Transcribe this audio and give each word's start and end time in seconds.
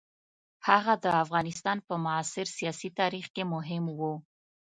هغه 0.67 0.93
د 1.03 1.05
افغانستان 1.23 1.77
په 1.87 1.93
معاصر 2.05 2.45
سیاسي 2.57 2.89
تاریخ 2.99 3.25
کې 3.35 3.43
مهم 3.53 3.83
وو. 3.99 4.13